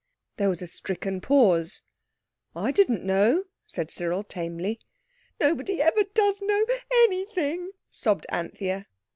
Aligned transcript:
There 0.37 0.49
was 0.49 0.63
a 0.63 0.67
stricken 0.67 1.21
pause. 1.21 1.83
"I 2.55 2.71
didn't 2.71 3.03
know," 3.03 3.43
said 3.67 3.91
Cyril 3.91 4.23
tamely. 4.23 4.79
"Nobody 5.39 5.79
ever 5.79 6.03
does 6.15 6.41
know 6.41 6.65
anything," 7.03 7.69
sobbed 7.91 8.25
Anthea. 8.29 8.87